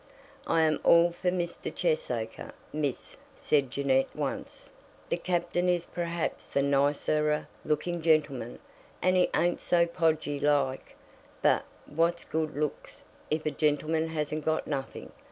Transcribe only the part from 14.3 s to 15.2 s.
got nothing?